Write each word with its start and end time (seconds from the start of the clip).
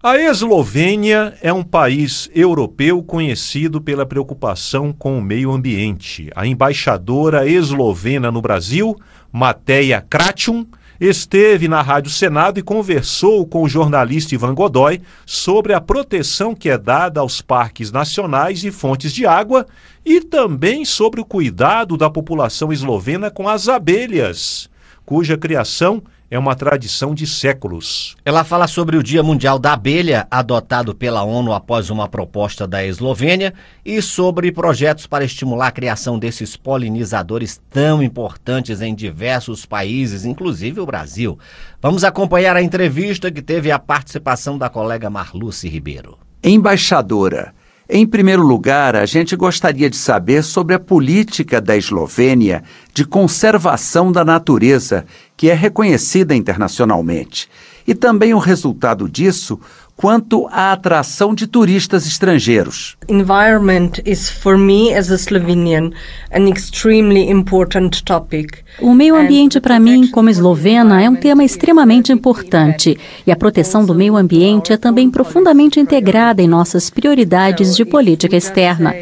A 0.00 0.16
Eslovênia 0.16 1.36
é 1.42 1.52
um 1.52 1.64
país 1.64 2.30
europeu 2.32 3.02
conhecido 3.02 3.80
pela 3.80 4.06
preocupação 4.06 4.92
com 4.92 5.18
o 5.18 5.20
meio 5.20 5.50
ambiente. 5.50 6.30
A 6.36 6.46
embaixadora 6.46 7.48
eslovena 7.48 8.30
no 8.30 8.40
Brasil, 8.40 8.96
Mateja 9.32 10.00
Kratium, 10.00 10.64
esteve 11.00 11.66
na 11.66 11.82
Rádio 11.82 12.12
Senado 12.12 12.60
e 12.60 12.62
conversou 12.62 13.44
com 13.44 13.64
o 13.64 13.68
jornalista 13.68 14.36
Ivan 14.36 14.54
Godoy 14.54 15.02
sobre 15.26 15.72
a 15.72 15.80
proteção 15.80 16.54
que 16.54 16.70
é 16.70 16.78
dada 16.78 17.18
aos 17.18 17.40
parques 17.40 17.90
nacionais 17.90 18.62
e 18.62 18.70
fontes 18.70 19.12
de 19.12 19.26
água 19.26 19.66
e 20.06 20.20
também 20.20 20.84
sobre 20.84 21.20
o 21.20 21.24
cuidado 21.24 21.96
da 21.96 22.08
população 22.08 22.72
eslovena 22.72 23.32
com 23.32 23.48
as 23.48 23.68
abelhas, 23.68 24.70
cuja 25.04 25.36
criação 25.36 26.00
é 26.04 26.17
uma 26.36 26.56
tradição 26.56 27.14
de 27.14 27.26
séculos. 27.26 28.16
Ela 28.24 28.44
fala 28.44 28.66
sobre 28.66 28.96
o 28.96 29.02
Dia 29.02 29.22
Mundial 29.22 29.58
da 29.58 29.72
Abelha, 29.72 30.26
adotado 30.30 30.94
pela 30.94 31.22
ONU 31.22 31.52
após 31.52 31.88
uma 31.88 32.08
proposta 32.08 32.66
da 32.66 32.84
Eslovênia, 32.84 33.54
e 33.84 34.02
sobre 34.02 34.50
projetos 34.50 35.06
para 35.06 35.24
estimular 35.24 35.68
a 35.68 35.72
criação 35.72 36.18
desses 36.18 36.56
polinizadores 36.56 37.58
tão 37.70 38.02
importantes 38.02 38.82
em 38.82 38.94
diversos 38.94 39.64
países, 39.64 40.24
inclusive 40.24 40.80
o 40.80 40.86
Brasil. 40.86 41.38
Vamos 41.80 42.04
acompanhar 42.04 42.56
a 42.56 42.62
entrevista 42.62 43.30
que 43.30 43.40
teve 43.40 43.70
a 43.70 43.78
participação 43.78 44.58
da 44.58 44.68
colega 44.68 45.08
Marluce 45.08 45.68
Ribeiro. 45.68 46.18
Embaixadora, 46.42 47.54
em 47.90 48.06
primeiro 48.06 48.42
lugar, 48.42 48.94
a 48.94 49.06
gente 49.06 49.34
gostaria 49.34 49.88
de 49.88 49.96
saber 49.96 50.44
sobre 50.44 50.74
a 50.74 50.78
política 50.78 51.58
da 51.58 51.74
Eslovênia 51.74 52.62
de 52.92 53.02
conservação 53.02 54.12
da 54.12 54.22
natureza, 54.22 55.06
que 55.34 55.48
é 55.48 55.54
reconhecida 55.54 56.34
internacionalmente, 56.34 57.48
e 57.86 57.94
também 57.94 58.34
o 58.34 58.38
resultado 58.38 59.08
disso 59.08 59.58
quanto 59.98 60.46
à 60.52 60.72
atração 60.72 61.34
de 61.34 61.48
turistas 61.48 62.06
estrangeiros. 62.06 62.96
Environment 63.08 63.90
is 64.06 64.30
for 64.30 64.56
me 64.56 64.94
as 64.94 65.10
a 65.10 65.16
Slovenian 65.16 65.90
an 66.32 66.48
extremely 66.48 67.28
important 67.28 68.04
topic. 68.04 68.58
O 68.80 68.94
meio 68.94 69.16
ambiente 69.16 69.60
para 69.60 69.80
mim, 69.80 70.06
como 70.06 70.30
eslovena, 70.30 71.02
é 71.02 71.10
um 71.10 71.16
tema 71.16 71.42
extremamente 71.42 72.12
importante 72.12 72.96
e 73.26 73.32
a 73.32 73.36
proteção 73.36 73.84
do 73.84 73.92
meio 73.92 74.16
ambiente 74.16 74.72
é 74.72 74.76
também 74.76 75.10
profundamente 75.10 75.80
integrada 75.80 76.40
em 76.40 76.46
nossas 76.46 76.88
prioridades 76.90 77.74
de 77.74 77.84
política 77.84 78.36
externa. 78.36 78.94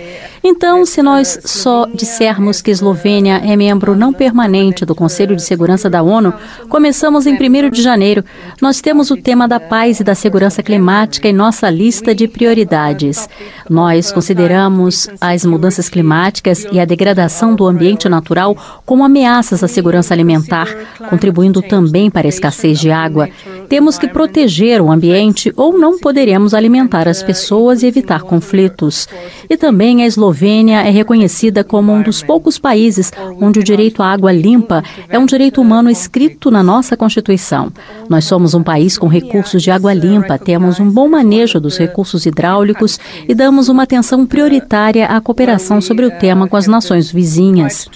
Então, 0.49 0.87
se 0.87 1.03
nós 1.03 1.41
só 1.45 1.87
dissermos 1.93 2.63
que 2.63 2.71
Eslovênia 2.71 3.43
é 3.45 3.57
membro 3.57 3.97
não 3.97 4.13
permanente 4.13 4.85
do 4.87 4.95
Conselho 4.95 5.35
de 5.35 5.43
Segurança 5.43 5.91
da 5.91 6.05
ONU, 6.05 6.33
começamos 6.69 7.27
em 7.27 7.35
1 7.35 7.69
de 7.69 7.83
janeiro. 7.83 8.25
Nós 8.63 8.81
temos 8.81 9.11
o 9.11 9.17
tema 9.17 9.49
da 9.49 9.59
paz 9.59 9.99
e 9.99 10.05
da 10.05 10.15
segurança 10.15 10.63
climática 10.63 11.27
em 11.27 11.33
nossa 11.33 11.69
lista 11.69 12.15
de 12.15 12.29
prioridades. 12.29 13.29
Nós 13.69 14.13
consideramos 14.13 15.09
as 15.21 15.45
mudanças 15.45 15.89
climáticas 15.89 16.65
e 16.71 16.79
a 16.79 16.85
degradação 16.85 17.57
do 17.57 17.67
ambiente 17.67 18.09
natural 18.09 18.57
como 18.87 19.03
ameaças 19.03 19.65
à 19.65 19.69
segurança 19.69 20.15
alimentar, 20.15 20.69
contribuindo 21.11 21.61
também 21.61 22.09
para 22.09 22.29
a 22.29 22.31
escassez 22.31 22.79
de 22.79 22.93
água. 22.93 23.29
Temos 23.69 23.99
que 23.99 24.09
proteger 24.09 24.81
o 24.81 24.91
ambiente 24.91 25.53
ou 25.57 25.79
não 25.79 25.99
poderemos 25.99 26.55
alimentar 26.55 27.09
as 27.09 27.23
pessoas 27.23 27.83
e 27.83 27.87
evitar 27.87 28.23
conflitos. 28.23 29.09
E 29.49 29.57
também 29.57 30.03
a 30.03 30.07
Eslovênia 30.07 30.81
é 30.83 30.91
reconhecida 30.91 31.65
como 31.65 31.93
um 31.93 32.03
dos 32.03 32.23
poucos 32.23 32.59
países 32.59 33.13
onde 33.41 33.61
o 33.61 33.65
direito 33.65 34.03
à 34.03 34.13
água 34.13 34.33
limpa 34.33 34.83
é 35.09 35.19
um 35.19 35.27
direito 35.27 35.61
humano 35.61 35.91
escrito 35.91 36.51
na 36.51 36.63
nossa 36.63 36.97
Constituição. 36.97 37.73
Nós 38.09 38.25
somos 38.25 38.55
um 38.55 38.63
país 38.63 38.97
com 38.97 39.07
recursos 39.07 39.63
de 39.63 39.71
água 39.71 39.93
limpa, 39.93 40.39
temos 40.39 40.79
um 40.79 40.89
bom 40.89 41.09
manejo 41.09 41.61
dos 41.61 41.77
recursos 41.77 42.27
hidráulicos 42.27 42.99
e 43.29 43.35
damos 43.35 43.69
uma 43.69 43.83
atenção 43.83 44.27
prioritária 44.27 45.07
à 45.07 45.21
cooperação 45.21 45.81
sobre 45.81 46.07
o 46.07 46.11
tema 46.11 46.49
com 46.49 46.57
as 46.57 46.67
nações 46.67 47.11
vizinhas. 47.11 47.89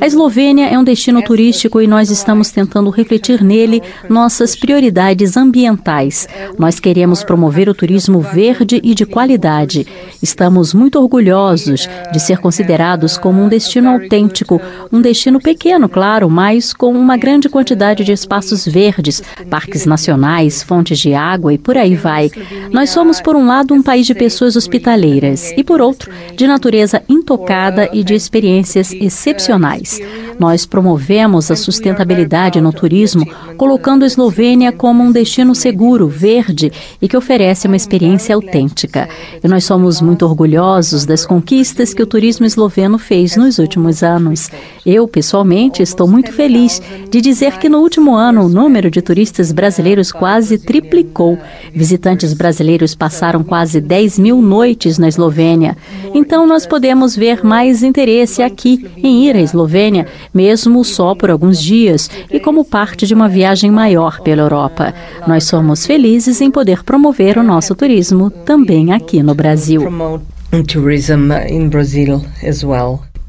A 0.00 0.06
Eslovênia 0.06 0.68
é 0.68 0.78
um 0.78 0.84
destino 0.84 1.22
turístico 1.22 1.80
e 1.80 1.86
nós 1.86 2.10
estamos 2.10 2.50
tentando 2.50 2.90
refletir 2.90 3.42
nele 3.42 3.82
nossas 4.08 4.56
prioridades 4.56 5.17
ambientais. 5.36 6.28
Nós 6.58 6.78
queremos 6.80 7.22
promover 7.24 7.68
o 7.68 7.74
turismo 7.74 8.20
verde 8.20 8.80
e 8.82 8.94
de 8.94 9.04
qualidade. 9.04 9.86
Estamos 10.22 10.74
muito 10.74 10.98
orgulhosos 11.00 11.88
de 12.12 12.20
ser 12.20 12.38
considerados 12.38 13.16
como 13.16 13.42
um 13.42 13.48
destino 13.48 13.90
autêntico, 13.90 14.60
um 14.92 15.00
destino 15.00 15.40
pequeno, 15.40 15.88
claro, 15.88 16.28
mas 16.28 16.72
com 16.72 16.92
uma 16.92 17.16
grande 17.16 17.48
quantidade 17.48 18.04
de 18.04 18.12
espaços 18.12 18.66
verdes, 18.66 19.22
parques 19.50 19.86
nacionais, 19.86 20.62
fontes 20.62 20.98
de 20.98 21.14
água 21.14 21.52
e 21.52 21.58
por 21.58 21.76
aí 21.76 21.94
vai. 21.94 22.30
Nós 22.72 22.90
somos, 22.90 23.20
por 23.20 23.36
um 23.36 23.46
lado, 23.46 23.74
um 23.74 23.82
país 23.82 24.06
de 24.06 24.14
pessoas 24.14 24.56
hospitaleiras 24.56 25.52
e, 25.56 25.64
por 25.64 25.80
outro, 25.80 26.10
de 26.36 26.46
natureza 26.46 27.02
intocada 27.08 27.88
e 27.92 28.02
de 28.02 28.14
experiências 28.14 28.92
excepcionais. 28.92 30.00
Nós 30.38 30.64
promovemos 30.64 31.50
a 31.50 31.56
sustentabilidade 31.56 32.60
no 32.60 32.72
turismo, 32.72 33.26
colocando 33.58 34.04
a 34.04 34.06
Eslovênia 34.06 34.70
como 34.70 35.02
um 35.02 35.10
destino 35.10 35.52
seguro, 35.52 36.06
verde 36.06 36.72
e 37.02 37.08
que 37.08 37.16
oferece 37.16 37.66
uma 37.66 37.76
experiência 37.76 38.36
autêntica. 38.36 39.08
E 39.42 39.48
nós 39.48 39.64
somos 39.64 40.00
muito 40.00 40.24
orgulhosos 40.24 41.04
das 41.04 41.26
conquistas 41.26 41.92
que 41.92 42.02
o 42.02 42.06
turismo 42.06 42.46
esloveno 42.46 42.98
fez 42.98 43.36
nos 43.36 43.58
últimos 43.58 44.04
anos. 44.04 44.48
Eu, 44.86 45.08
pessoalmente, 45.08 45.82
estou 45.82 46.06
muito 46.06 46.32
feliz 46.32 46.80
de 47.10 47.20
dizer 47.20 47.58
que 47.58 47.68
no 47.68 47.80
último 47.80 48.14
ano 48.14 48.46
o 48.46 48.48
número 48.48 48.90
de 48.90 49.02
turistas 49.02 49.50
brasileiros 49.50 50.12
quase 50.12 50.56
triplicou. 50.56 51.36
Visitantes 51.74 52.32
brasileiros 52.32 52.94
passaram 52.94 53.42
quase 53.42 53.80
10 53.80 54.20
mil 54.20 54.40
noites 54.40 54.98
na 54.98 55.08
Eslovênia. 55.08 55.76
Então, 56.14 56.46
nós 56.46 56.64
podemos 56.64 57.16
ver 57.16 57.44
mais 57.44 57.82
interesse 57.82 58.40
aqui 58.40 58.88
em 58.96 59.24
ir 59.24 59.34
à 59.34 59.40
Eslovênia 59.40 60.06
mesmo 60.32 60.84
só 60.84 61.16
por 61.16 61.28
alguns 61.28 61.60
dias 61.60 62.08
e 62.30 62.38
como 62.38 62.64
parte 62.64 63.04
de 63.04 63.14
uma 63.14 63.28
viagem 63.28 63.47
maior 63.70 64.20
pela 64.20 64.42
Europa. 64.42 64.94
Nós 65.26 65.44
somos 65.44 65.86
felizes 65.86 66.40
em 66.40 66.50
poder 66.50 66.82
promover 66.82 67.38
o 67.38 67.42
nosso 67.42 67.74
turismo 67.74 68.30
também 68.30 68.92
aqui 68.92 69.22
no 69.22 69.34
Brasil. 69.34 69.82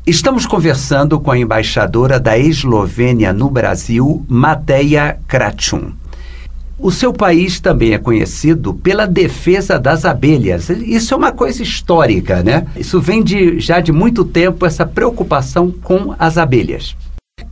Estamos 0.07 0.45
conversando 0.45 1.19
com 1.19 1.31
a 1.31 1.37
embaixadora 1.37 2.19
da 2.19 2.37
Eslovênia 2.37 3.31
no 3.31 3.49
Brasil, 3.49 4.25
Mateja 4.27 5.17
Krachun. 5.27 5.91
O 6.79 6.91
seu 6.91 7.11
país 7.11 7.59
também 7.59 7.93
é 7.93 7.97
conhecido 7.97 8.73
pela 8.73 9.05
defesa 9.05 9.77
das 9.77 10.05
abelhas. 10.05 10.69
Isso 10.69 11.13
é 11.13 11.17
uma 11.17 11.33
coisa 11.33 11.61
histórica, 11.61 12.41
né? 12.41 12.65
Isso 12.77 13.01
vem 13.01 13.21
de, 13.21 13.59
já 13.59 13.81
de 13.81 13.91
muito 13.91 14.23
tempo, 14.23 14.65
essa 14.65 14.85
preocupação 14.85 15.69
com 15.83 16.15
as 16.17 16.37
abelhas. 16.37 16.95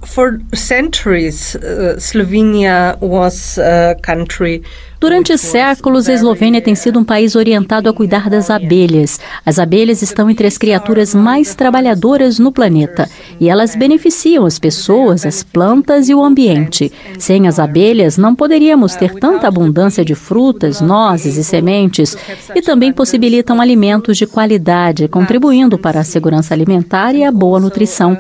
For 0.07 0.39
centuries, 0.53 1.55
uh, 1.55 1.95
Slovenia 1.99 2.99
was 3.01 3.57
a 3.57 3.95
country 4.01 4.63
Durante 4.99 5.37
séculos, 5.37 6.09
a 6.09 6.13
Eslovênia 6.13 6.59
tem 6.59 6.73
sido 6.73 6.99
um 6.99 7.03
país 7.03 7.35
orientado 7.35 7.87
a 7.87 7.93
cuidar 7.93 8.31
das 8.31 8.49
abelhas. 8.49 9.19
As 9.45 9.59
abelhas 9.59 10.01
estão 10.01 10.27
entre 10.27 10.47
as 10.47 10.57
criaturas 10.57 11.13
mais 11.13 11.53
trabalhadoras 11.53 12.39
no 12.39 12.51
planeta 12.51 13.07
e 13.39 13.47
elas 13.47 13.75
beneficiam 13.75 14.43
as 14.43 14.57
pessoas, 14.57 15.23
as 15.23 15.43
plantas 15.43 16.09
e 16.09 16.15
o 16.15 16.23
ambiente. 16.23 16.91
Sem 17.19 17.47
as 17.47 17.59
abelhas, 17.59 18.17
não 18.17 18.33
poderíamos 18.33 18.95
ter 18.95 19.13
tanta 19.13 19.47
abundância 19.47 20.03
de 20.03 20.15
frutas, 20.15 20.81
nozes 20.81 21.37
e 21.37 21.43
sementes 21.43 22.17
e 22.55 22.61
também 22.61 22.91
possibilitam 22.91 23.61
alimentos 23.61 24.17
de 24.17 24.25
qualidade, 24.25 25.07
contribuindo 25.07 25.77
para 25.77 25.99
a 25.99 26.03
segurança 26.03 26.55
alimentar 26.55 27.13
e 27.13 27.23
a 27.23 27.31
boa 27.31 27.59
nutrição. 27.59 28.17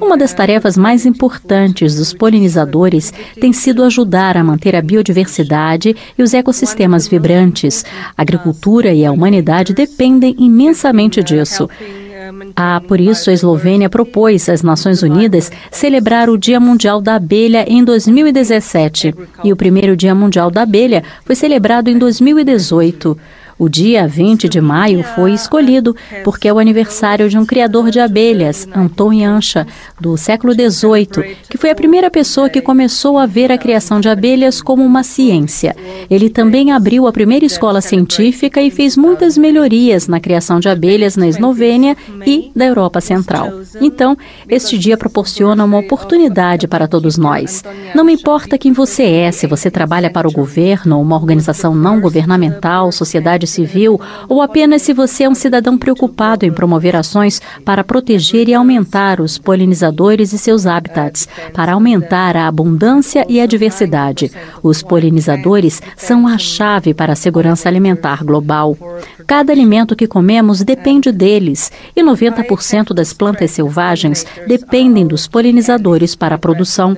Uma 0.00 0.16
das 0.16 0.34
tarefas 0.34 0.76
mais 0.76 1.06
importantes 1.06 1.96
dos 1.96 2.12
polinizadores 2.12 3.12
tem 3.40 3.52
sido 3.52 3.82
ajudar 3.82 4.36
a 4.36 4.44
manter 4.44 4.76
a 4.76 4.82
biodiversidade 4.82 5.96
e 6.16 6.22
os 6.22 6.34
ecossistemas 6.34 7.06
vibrantes. 7.06 7.84
A 8.16 8.22
agricultura 8.22 8.92
e 8.92 9.04
a 9.04 9.12
humanidade 9.12 9.72
dependem 9.72 10.34
imensamente 10.38 11.22
disso. 11.22 11.68
Ah, 12.56 12.80
por 12.86 13.00
isso 13.00 13.30
a 13.30 13.32
Eslovênia 13.32 13.88
propôs 13.88 14.48
às 14.48 14.62
Nações 14.62 15.02
Unidas 15.02 15.50
celebrar 15.70 16.28
o 16.28 16.38
Dia 16.38 16.60
Mundial 16.60 17.00
da 17.00 17.16
Abelha 17.16 17.64
em 17.68 17.84
2017. 17.84 19.14
E 19.44 19.52
o 19.52 19.56
primeiro 19.56 19.96
Dia 19.96 20.14
Mundial 20.14 20.50
da 20.50 20.62
Abelha 20.62 21.02
foi 21.24 21.34
celebrado 21.34 21.88
em 21.88 21.98
2018. 21.98 23.18
O 23.62 23.68
dia 23.68 24.08
20 24.08 24.48
de 24.48 24.60
maio 24.60 25.04
foi 25.14 25.32
escolhido 25.32 25.94
porque 26.24 26.48
é 26.48 26.52
o 26.52 26.58
aniversário 26.58 27.28
de 27.30 27.38
um 27.38 27.46
criador 27.46 27.92
de 27.92 28.00
abelhas, 28.00 28.66
Antônio 28.74 29.30
Ancha, 29.30 29.64
do 30.00 30.16
século 30.16 30.52
XVIII, 30.52 31.36
que 31.48 31.56
foi 31.56 31.70
a 31.70 31.74
primeira 31.76 32.10
pessoa 32.10 32.50
que 32.50 32.60
começou 32.60 33.16
a 33.16 33.24
ver 33.24 33.52
a 33.52 33.56
criação 33.56 34.00
de 34.00 34.08
abelhas 34.08 34.60
como 34.60 34.84
uma 34.84 35.04
ciência. 35.04 35.76
Ele 36.10 36.28
também 36.28 36.72
abriu 36.72 37.06
a 37.06 37.12
primeira 37.12 37.46
escola 37.46 37.80
científica 37.80 38.60
e 38.60 38.68
fez 38.68 38.96
muitas 38.96 39.38
melhorias 39.38 40.08
na 40.08 40.18
criação 40.18 40.58
de 40.58 40.68
abelhas 40.68 41.16
na 41.16 41.28
Eslovênia 41.28 41.96
e 42.26 42.50
da 42.56 42.64
Europa 42.64 43.00
Central. 43.00 43.48
Então, 43.80 44.16
este 44.48 44.76
dia 44.76 44.96
proporciona 44.96 45.64
uma 45.64 45.78
oportunidade 45.78 46.66
para 46.66 46.88
todos 46.88 47.16
nós. 47.16 47.62
Não 47.94 48.10
importa 48.10 48.58
quem 48.58 48.72
você 48.72 49.04
é, 49.04 49.30
se 49.30 49.46
você 49.46 49.70
trabalha 49.70 50.10
para 50.10 50.26
o 50.26 50.32
governo, 50.32 51.00
uma 51.00 51.14
organização 51.14 51.76
não 51.76 52.00
governamental, 52.00 52.90
sociedade 52.90 53.51
civil, 53.52 54.00
ou 54.28 54.42
apenas 54.42 54.82
se 54.82 54.92
você 54.92 55.24
é 55.24 55.28
um 55.28 55.34
cidadão 55.34 55.78
preocupado 55.78 56.44
em 56.44 56.52
promover 56.52 56.96
ações 56.96 57.40
para 57.64 57.84
proteger 57.84 58.48
e 58.48 58.54
aumentar 58.54 59.20
os 59.20 59.38
polinizadores 59.38 60.32
e 60.32 60.38
seus 60.38 60.66
habitats, 60.66 61.28
para 61.52 61.72
aumentar 61.72 62.36
a 62.36 62.48
abundância 62.48 63.24
e 63.28 63.40
a 63.40 63.46
diversidade. 63.46 64.30
Os 64.62 64.82
polinizadores 64.82 65.80
são 65.96 66.26
a 66.26 66.38
chave 66.38 66.94
para 66.94 67.12
a 67.12 67.16
segurança 67.16 67.68
alimentar 67.68 68.24
global. 68.24 68.76
Cada 69.26 69.52
alimento 69.52 69.96
que 69.96 70.06
comemos 70.06 70.62
depende 70.62 71.10
deles, 71.12 71.70
e 71.94 72.02
90% 72.02 72.92
das 72.92 73.12
plantas 73.12 73.50
selvagens 73.50 74.26
dependem 74.46 75.06
dos 75.06 75.26
polinizadores 75.26 76.14
para 76.14 76.34
a 76.34 76.38
produção. 76.38 76.96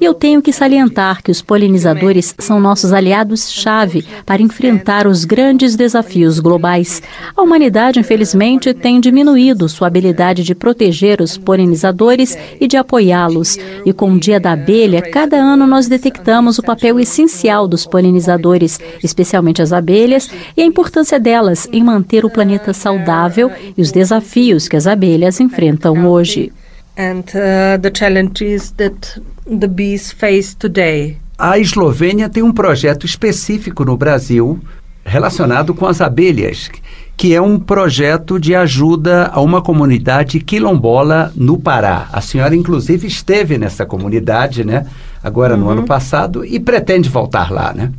E 0.00 0.04
eu 0.04 0.14
tenho 0.14 0.42
que 0.42 0.52
salientar 0.52 1.22
que 1.22 1.30
os 1.30 1.42
polinizadores 1.42 2.34
são 2.38 2.60
nossos 2.60 2.92
aliados-chave 2.92 4.04
para 4.24 4.42
enfrentar 4.42 5.06
os 5.06 5.24
grandes 5.24 5.76
desafios 5.76 6.38
globais. 6.38 7.02
A 7.36 7.42
humanidade, 7.42 8.00
infelizmente, 8.00 8.74
tem 8.74 9.00
diminuído 9.00 9.68
sua 9.68 9.86
habilidade 9.86 10.42
de 10.42 10.54
proteger 10.54 11.20
os 11.20 11.36
polinizadores 11.36 12.36
e 12.60 12.66
de 12.66 12.76
apoiá-los. 12.76 13.58
E 13.84 13.92
com 13.92 14.12
o 14.12 14.18
Dia 14.18 14.38
da 14.38 14.52
Abelha, 14.52 15.02
cada 15.02 15.36
ano 15.36 15.66
nós 15.66 15.88
detectamos 15.88 16.58
o 16.58 16.62
papel 16.62 17.00
essencial 17.00 17.66
dos 17.66 17.86
polinizadores, 17.86 18.78
especialmente 19.02 19.62
as 19.62 19.72
abelhas, 19.72 20.30
e 20.56 20.62
a 20.62 20.64
importância 20.64 21.18
delas 21.18 21.61
em 21.72 21.82
manter 21.82 22.24
o 22.24 22.30
planeta 22.30 22.72
saudável 22.72 23.50
e 23.76 23.80
os 23.80 23.92
desafios 23.92 24.68
que 24.68 24.76
as 24.76 24.86
abelhas 24.86 25.40
enfrentam 25.40 26.06
hoje. 26.06 26.52
And 26.98 27.20
uh, 27.20 27.80
the 27.80 27.90
challenges 27.94 28.70
that 28.72 29.20
the 29.46 29.66
bees 29.66 30.12
face 30.12 30.54
today. 30.56 31.16
A 31.38 31.58
Eslovênia 31.58 32.28
tem 32.28 32.42
um 32.42 32.52
projeto 32.52 33.06
específico 33.06 33.84
no 33.84 33.96
Brasil 33.96 34.60
relacionado 35.04 35.74
com 35.74 35.86
as 35.86 36.00
abelhas, 36.00 36.70
que 37.16 37.34
é 37.34 37.40
um 37.40 37.58
projeto 37.58 38.38
de 38.38 38.54
ajuda 38.54 39.26
a 39.32 39.40
uma 39.40 39.60
comunidade 39.60 40.40
quilombola 40.40 41.32
no 41.34 41.58
Pará. 41.58 42.08
A 42.12 42.20
senhora, 42.20 42.54
inclusive, 42.54 43.06
esteve 43.06 43.58
nessa 43.58 43.84
comunidade, 43.84 44.64
né? 44.64 44.86
Agora 45.22 45.56
no 45.56 45.68
ano 45.68 45.80
uhum. 45.80 45.86
passado 45.86 46.44
e 46.44 46.58
pretende 46.58 47.08
voltar 47.08 47.50
lá, 47.50 47.72
né? 47.72 47.92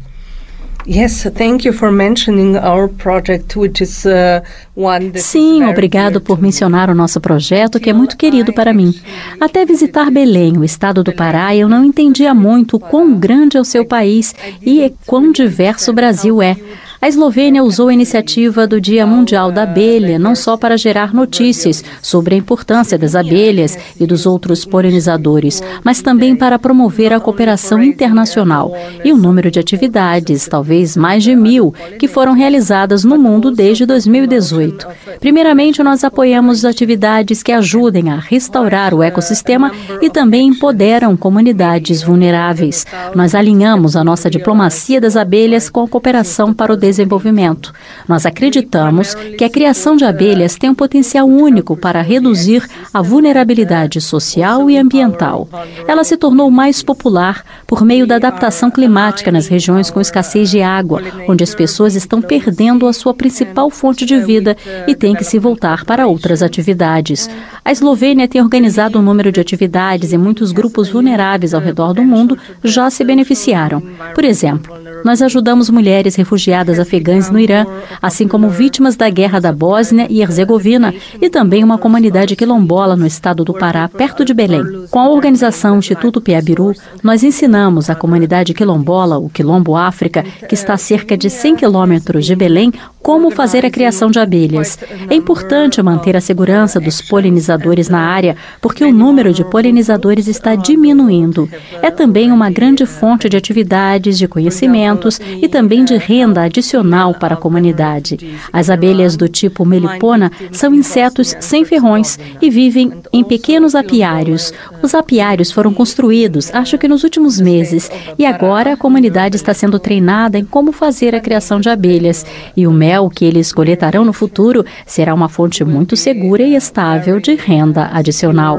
Sim, 5.19 5.63
obrigado 5.63 6.19
por 6.19 6.41
mencionar 6.41 6.89
o 6.89 6.95
nosso 6.95 7.21
projeto, 7.21 7.79
que 7.79 7.89
é 7.89 7.93
muito 7.93 8.17
querido 8.17 8.51
para 8.53 8.73
mim. 8.73 8.93
Até 9.39 9.65
visitar 9.65 10.11
Belém, 10.11 10.57
o 10.57 10.63
estado 10.63 11.03
do 11.03 11.13
Pará, 11.13 11.55
eu 11.55 11.69
não 11.69 11.85
entendia 11.85 12.33
muito 12.33 12.79
quão 12.79 13.13
grande 13.15 13.57
é 13.57 13.61
o 13.61 13.65
seu 13.65 13.85
país 13.85 14.35
e 14.61 14.93
quão 15.05 15.31
diverso 15.31 15.91
o 15.91 15.93
Brasil 15.93 16.41
é. 16.41 16.57
A 17.03 17.07
Eslovênia 17.09 17.61
usou 17.61 17.89
a 17.89 17.93
iniciativa 17.93 18.65
do 18.65 18.79
Dia 18.79 19.05
Mundial 19.05 19.51
da 19.51 19.63
Abelha 19.63 20.17
não 20.17 20.33
só 20.33 20.55
para 20.55 20.77
gerar 20.77 21.13
notícias 21.13 21.83
sobre 22.01 22.33
a 22.33 22.37
importância 22.37 22.97
das 22.97 23.13
abelhas 23.13 23.77
e 23.99 24.07
dos 24.07 24.25
outros 24.25 24.63
polinizadores, 24.63 25.61
mas 25.83 26.01
também 26.01 26.33
para 26.33 26.57
promover 26.57 27.11
a 27.11 27.19
cooperação 27.19 27.83
internacional 27.83 28.73
e 29.03 29.11
o 29.11 29.17
número 29.17 29.51
de 29.51 29.59
atividades, 29.59 30.47
talvez 30.47 30.95
mais 30.95 31.25
de 31.25 31.35
mil, 31.35 31.73
que 31.99 32.07
foram 32.07 32.31
realizadas 32.31 33.03
no 33.03 33.19
mundo 33.19 33.51
desde 33.51 33.85
2018. 33.85 34.87
Primeiramente, 35.19 35.83
nós 35.83 36.05
apoiamos 36.05 36.63
atividades 36.63 37.43
que 37.43 37.51
ajudem 37.51 38.11
a 38.11 38.15
restaurar 38.15 38.93
o 38.93 39.03
ecossistema 39.03 39.73
e 40.01 40.09
também 40.09 40.47
empoderam 40.47 41.17
comunidades 41.17 42.01
vulneráveis. 42.01 42.85
Nós 43.13 43.35
alinhamos 43.35 43.97
a 43.97 44.05
nossa 44.05 44.29
diplomacia 44.29 45.01
das 45.01 45.17
abelhas 45.17 45.69
com 45.69 45.83
a 45.83 45.87
cooperação 45.89 46.53
para 46.53 46.71
o 46.71 46.77
desenvolvimento 46.77 46.92
desenvolvimento. 46.93 47.73
Nós 48.07 48.25
acreditamos 48.25 49.15
que 49.37 49.43
a 49.43 49.49
criação 49.49 49.95
de 49.95 50.05
abelhas 50.05 50.55
tem 50.55 50.69
um 50.69 50.75
potencial 50.75 51.27
único 51.27 51.75
para 51.75 52.01
reduzir 52.01 52.63
a 52.93 53.01
vulnerabilidade 53.01 53.99
social 53.99 54.69
e 54.69 54.77
ambiental. 54.77 55.49
Ela 55.87 56.03
se 56.03 56.15
tornou 56.15 56.49
mais 56.51 56.83
popular 56.83 57.43
por 57.67 57.83
meio 57.83 58.05
da 58.05 58.15
adaptação 58.15 58.69
climática 58.69 59.31
nas 59.31 59.47
regiões 59.47 59.89
com 59.89 59.99
escassez 59.99 60.49
de 60.49 60.61
água, 60.61 61.01
onde 61.27 61.43
as 61.43 61.55
pessoas 61.55 61.95
estão 61.95 62.21
perdendo 62.21 62.87
a 62.87 62.93
sua 62.93 63.13
principal 63.13 63.69
fonte 63.69 64.05
de 64.05 64.19
vida 64.19 64.55
e 64.87 64.95
têm 64.95 65.15
que 65.15 65.23
se 65.23 65.39
voltar 65.39 65.83
para 65.85 66.07
outras 66.07 66.43
atividades. 66.43 67.29
A 67.65 67.71
Eslovênia 67.71 68.27
tem 68.27 68.41
organizado 68.41 68.99
um 68.99 69.01
número 69.01 69.31
de 69.31 69.39
atividades 69.39 70.11
e 70.11 70.17
muitos 70.17 70.51
grupos 70.51 70.89
vulneráveis 70.89 71.53
ao 71.53 71.61
redor 71.61 71.93
do 71.93 72.03
mundo 72.03 72.37
já 72.61 72.89
se 72.89 73.05
beneficiaram. 73.05 73.81
Por 74.13 74.25
exemplo, 74.25 74.77
nós 75.05 75.21
ajudamos 75.21 75.69
mulheres 75.69 76.15
refugiadas 76.15 76.77
afegãs 76.77 77.29
no 77.29 77.39
Irã, 77.39 77.65
assim 78.01 78.27
como 78.27 78.49
vítimas 78.49 78.97
da 78.97 79.09
guerra 79.09 79.39
da 79.39 79.53
Bósnia 79.53 80.07
e 80.09 80.21
Herzegovina 80.21 80.93
e 81.21 81.29
também 81.29 81.63
uma 81.63 81.77
comunidade 81.77 82.35
quilombola 82.35 82.97
no 82.97 83.07
estado 83.07 83.45
do 83.45 83.53
Pará, 83.53 83.87
perto 83.87 84.25
de 84.25 84.33
Belém. 84.33 84.85
Com 84.91 84.99
a 84.99 85.09
organização 85.09 85.79
Instituto 85.79 86.19
Piabiru, 86.19 86.73
nós 87.01 87.23
ensinamos 87.23 87.89
a 87.89 87.95
comunidade 87.95 88.53
quilombola, 88.53 89.17
o 89.17 89.29
Quilombo 89.29 89.75
África, 89.77 90.23
que 90.49 90.53
está 90.53 90.73
a 90.73 90.77
cerca 90.77 91.17
de 91.17 91.29
100 91.29 91.55
quilômetros 91.55 92.25
de 92.25 92.35
Belém, 92.35 92.73
como 93.01 93.31
fazer 93.31 93.65
a 93.65 93.71
criação 93.71 94.09
de 94.09 94.19
abelhas. 94.19 94.77
É 95.09 95.15
importante 95.15 95.81
manter 95.81 96.15
a 96.15 96.21
segurança 96.21 96.79
dos 96.79 97.01
polinizadores 97.01 97.52
na 97.89 97.99
área, 97.99 98.35
porque 98.61 98.83
o 98.83 98.91
número 98.91 99.33
de 99.33 99.43
polinizadores 99.43 100.27
está 100.27 100.55
diminuindo. 100.55 101.49
É 101.81 101.91
também 101.91 102.31
uma 102.31 102.49
grande 102.49 102.85
fonte 102.85 103.27
de 103.27 103.37
atividades, 103.37 104.17
de 104.17 104.27
conhecimentos 104.27 105.19
e 105.41 105.47
também 105.47 105.83
de 105.83 105.97
renda 105.97 106.43
adicional 106.43 107.13
para 107.13 107.33
a 107.33 107.37
comunidade. 107.37 108.37
As 108.51 108.69
abelhas 108.69 109.15
do 109.15 109.27
tipo 109.27 109.65
melipona 109.65 110.31
são 110.51 110.73
insetos 110.73 111.35
sem 111.39 111.65
ferrões 111.65 112.17
e 112.41 112.49
vivem 112.49 112.91
em 113.11 113.23
pequenos 113.23 113.75
apiários. 113.75 114.53
Os 114.81 114.95
apiários 114.95 115.51
foram 115.51 115.73
construídos, 115.73 116.53
acho 116.53 116.77
que 116.77 116.87
nos 116.87 117.03
últimos 117.03 117.39
meses, 117.39 117.91
e 118.17 118.25
agora 118.25 118.73
a 118.73 118.77
comunidade 118.77 119.35
está 119.35 119.53
sendo 119.53 119.77
treinada 119.77 120.37
em 120.37 120.45
como 120.45 120.71
fazer 120.71 121.13
a 121.13 121.19
criação 121.19 121.59
de 121.59 121.69
abelhas. 121.69 122.25
E 122.55 122.65
o 122.65 122.71
mel 122.71 122.93
mel 122.93 123.09
que 123.09 123.25
eles 123.25 123.51
coletarão 123.51 124.05
no 124.05 124.13
futuro 124.13 124.63
será 124.85 125.13
uma 125.13 125.27
fonte 125.27 125.63
muito 125.63 125.95
segura 125.95 126.43
e 126.43 126.55
estável 126.55 127.19
de 127.19 127.35
renda 127.45 127.89
adicional. 127.93 128.57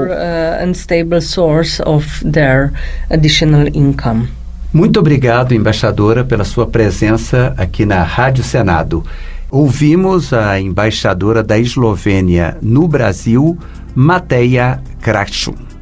Muito 4.73 4.99
obrigado, 4.99 5.53
embaixadora, 5.53 6.23
pela 6.23 6.43
sua 6.43 6.67
presença 6.67 7.53
aqui 7.57 7.85
na 7.85 8.03
Rádio 8.03 8.43
Senado. 8.43 9.03
Ouvimos 9.49 10.33
a 10.33 10.59
embaixadora 10.59 11.41
da 11.41 11.57
Eslovênia 11.57 12.57
no 12.61 12.87
Brasil, 12.87 13.57
Mateja 13.95 14.81
Kračun. 15.01 15.74